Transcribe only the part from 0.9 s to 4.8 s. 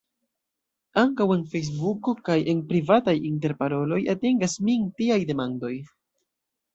Ankaŭ en Fejsbuko, kaj en privataj interparoloj, atingas